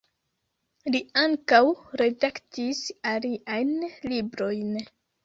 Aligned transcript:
Li 0.93 1.01
ankaŭ 1.23 1.59
redaktis 2.01 2.79
aliajn 3.11 3.71
librojn. 4.15 4.73